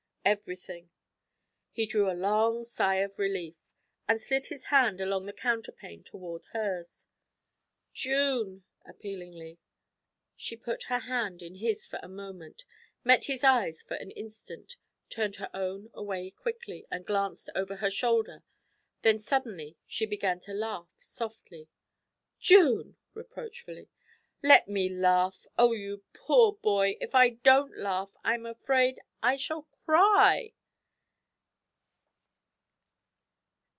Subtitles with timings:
[0.23, 0.91] 'Everything.'
[1.71, 3.55] He drew a long sigh of relief,
[4.07, 7.07] and slid his hand along the counterpane toward hers.
[7.91, 9.57] 'June,' appealingly.
[10.35, 12.65] She put her hand in his for a moment,
[13.03, 14.77] met his eyes for an instant,
[15.09, 18.43] turned her own away quickly, and glanced over her shoulder;
[19.01, 21.67] then suddenly she began to laugh softly.
[22.37, 23.89] 'June!' reproachfully.
[24.43, 25.47] 'Let me laugh!
[25.57, 26.97] Oh, you poor boy!
[27.01, 30.53] If I don't laugh, I'm afraid I shall cry!'